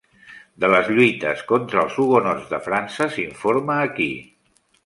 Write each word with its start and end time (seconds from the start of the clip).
De 0.63 0.69
les 0.75 0.87
lluites 0.99 1.43
contra 1.51 1.83
els 1.83 1.99
hugonots 2.05 2.49
de 2.55 2.63
França 2.71 3.09
s"informa 3.13 3.81
aquí. 3.91 4.13